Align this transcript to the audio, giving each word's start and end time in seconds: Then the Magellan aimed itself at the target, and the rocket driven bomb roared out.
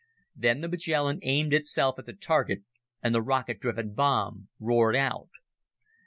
Then 0.35 0.61
the 0.61 0.67
Magellan 0.67 1.19
aimed 1.21 1.53
itself 1.53 1.99
at 1.99 2.07
the 2.07 2.13
target, 2.13 2.63
and 3.03 3.13
the 3.13 3.21
rocket 3.21 3.59
driven 3.59 3.93
bomb 3.93 4.47
roared 4.59 4.95
out. 4.95 5.29